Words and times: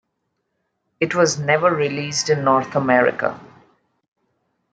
It 0.99 1.13
was 1.13 1.37
never 1.37 1.69
released 1.69 2.31
in 2.31 2.43
North 2.43 2.75
America. 2.75 3.39